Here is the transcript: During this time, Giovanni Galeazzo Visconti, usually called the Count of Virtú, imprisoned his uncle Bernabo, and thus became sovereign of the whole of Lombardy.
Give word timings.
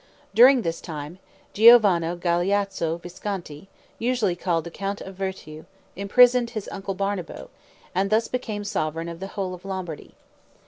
During 0.33 0.63
this 0.63 0.81
time, 0.81 1.19
Giovanni 1.53 2.15
Galeazzo 2.17 2.99
Visconti, 2.99 3.69
usually 3.99 4.35
called 4.35 4.63
the 4.63 4.71
Count 4.71 4.99
of 5.01 5.13
Virtú, 5.15 5.65
imprisoned 5.95 6.49
his 6.57 6.67
uncle 6.71 6.95
Bernabo, 6.95 7.49
and 7.93 8.09
thus 8.09 8.27
became 8.27 8.63
sovereign 8.63 9.07
of 9.09 9.19
the 9.19 9.27
whole 9.37 9.53
of 9.53 9.63
Lombardy. 9.63 10.15